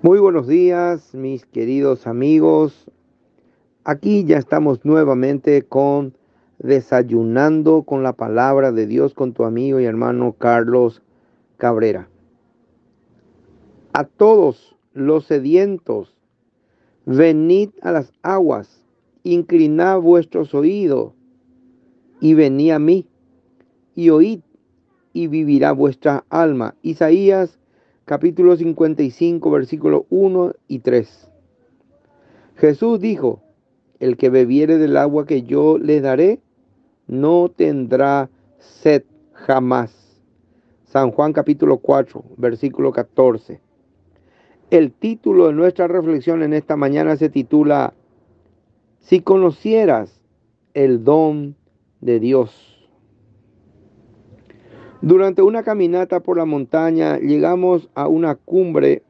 [0.00, 2.88] Muy buenos días, mis queridos amigos.
[3.82, 6.14] Aquí ya estamos nuevamente con
[6.60, 11.02] Desayunando con la palabra de Dios con tu amigo y hermano Carlos
[11.56, 12.08] Cabrera.
[13.92, 16.16] A todos los sedientos,
[17.04, 18.84] venid a las aguas,
[19.24, 21.12] inclinad vuestros oídos
[22.20, 23.08] y venid a mí
[23.96, 24.42] y oíd
[25.12, 26.76] y vivirá vuestra alma.
[26.82, 27.57] Isaías
[28.08, 31.30] capítulo 55, versículos 1 y 3.
[32.56, 33.42] Jesús dijo,
[34.00, 36.40] el que bebiere del agua que yo le daré,
[37.06, 40.22] no tendrá sed jamás.
[40.86, 43.60] San Juan capítulo 4, versículo 14.
[44.70, 47.92] El título de nuestra reflexión en esta mañana se titula,
[49.00, 50.22] Si conocieras
[50.72, 51.56] el don
[52.00, 52.77] de Dios.
[55.00, 59.02] Durante una caminata por la montaña llegamos a una cumbre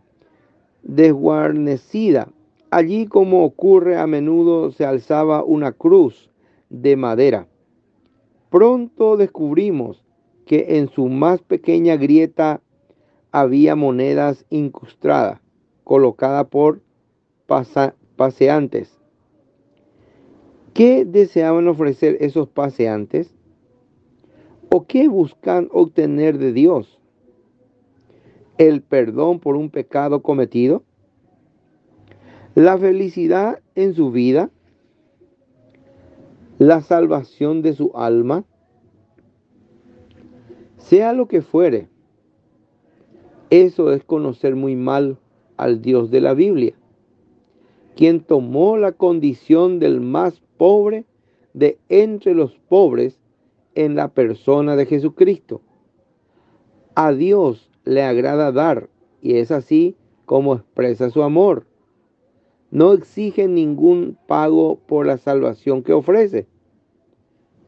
[0.82, 2.28] desguarnecida.
[2.70, 6.30] Allí, como ocurre a menudo, se alzaba una cruz
[6.68, 7.48] de madera.
[8.50, 10.04] Pronto descubrimos
[10.44, 12.60] que en su más pequeña grieta
[13.32, 15.40] había monedas incrustadas,
[15.84, 16.82] colocadas por
[18.16, 18.98] paseantes.
[20.74, 23.37] ¿Qué deseaban ofrecer esos paseantes?
[24.70, 26.98] ¿O qué buscan obtener de Dios?
[28.58, 30.82] ¿El perdón por un pecado cometido?
[32.54, 34.50] ¿La felicidad en su vida?
[36.58, 38.44] ¿La salvación de su alma?
[40.76, 41.88] Sea lo que fuere,
[43.50, 45.18] eso es conocer muy mal
[45.56, 46.74] al Dios de la Biblia,
[47.96, 51.04] quien tomó la condición del más pobre
[51.54, 53.18] de entre los pobres
[53.78, 55.62] en la persona de Jesucristo.
[56.96, 58.90] A Dios le agrada dar
[59.22, 59.94] y es así
[60.26, 61.64] como expresa su amor.
[62.72, 66.48] No exige ningún pago por la salvación que ofrece.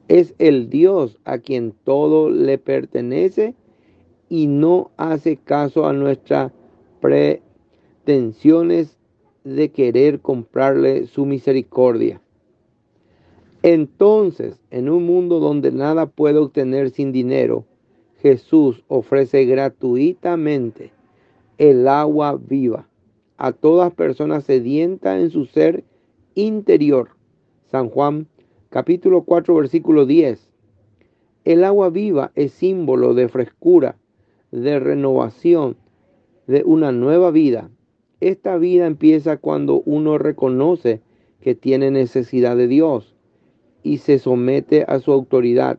[0.08, 3.54] Es el Dios a quien todo le pertenece
[4.28, 6.50] y no hace caso a nuestras
[7.00, 8.98] pretensiones
[9.44, 12.20] de querer comprarle su misericordia.
[13.62, 17.66] Entonces, en un mundo donde nada puede obtener sin dinero,
[18.22, 20.92] Jesús ofrece gratuitamente
[21.58, 22.88] el agua viva
[23.36, 25.84] a todas personas sedientas en su ser
[26.34, 27.10] interior.
[27.70, 28.28] San Juan
[28.70, 30.48] capítulo 4 versículo 10.
[31.44, 33.96] El agua viva es símbolo de frescura,
[34.52, 35.76] de renovación,
[36.46, 37.68] de una nueva vida.
[38.20, 41.02] Esta vida empieza cuando uno reconoce
[41.42, 43.14] que tiene necesidad de Dios
[43.82, 45.78] y se somete a su autoridad,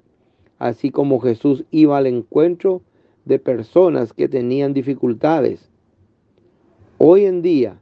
[0.60, 2.82] así como Jesús iba al encuentro
[3.26, 5.70] de personas que tenían dificultades.
[6.98, 7.80] Hoy en día,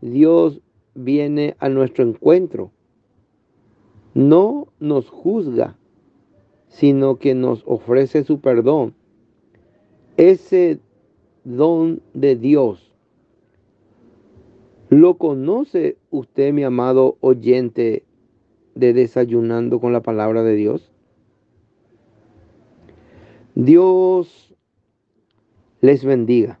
[0.00, 0.60] Dios
[0.94, 2.72] viene a nuestro encuentro.
[4.14, 5.76] No nos juzga,
[6.68, 8.94] sino que nos ofrece su perdón.
[10.16, 10.80] Ese
[11.44, 12.92] don de Dios.
[14.90, 18.04] ¿Lo conoce usted, mi amado oyente
[18.78, 20.92] de desayunando con la palabra de Dios.
[23.56, 24.54] Dios
[25.80, 26.60] les bendiga.